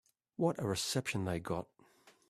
What 0.35 0.57
a 0.57 0.65
reception 0.65 1.25
they 1.25 1.39
got. 1.39 1.67